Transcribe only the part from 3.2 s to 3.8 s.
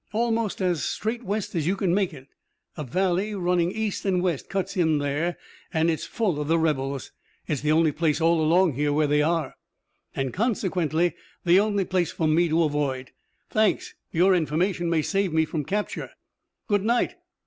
running